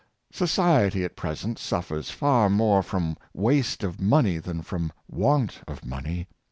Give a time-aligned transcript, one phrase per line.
[0.31, 6.27] Society at present suffers far more from waste of money than from want of money.